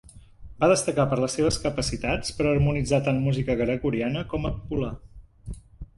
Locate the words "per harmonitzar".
2.39-3.03